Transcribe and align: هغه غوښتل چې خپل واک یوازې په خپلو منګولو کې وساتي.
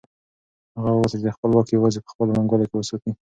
هغه 0.77 0.91
غوښتل 0.97 1.19
چې 1.23 1.35
خپل 1.35 1.49
واک 1.51 1.67
یوازې 1.71 1.99
په 2.01 2.09
خپلو 2.13 2.35
منګولو 2.37 2.69
کې 2.69 2.75
وساتي. 2.77 3.11